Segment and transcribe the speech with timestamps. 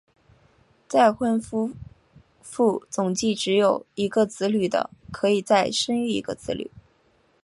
[0.89, 1.73] 再婚夫
[2.41, 6.71] 妇总计只有一个子女的可以再生育一个子女。